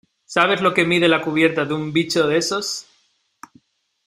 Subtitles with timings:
[0.25, 2.87] ¿sabes lo que mide la cubierta de un bicho de esos?